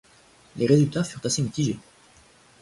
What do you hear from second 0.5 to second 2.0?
Les résultats furent assez mitigés.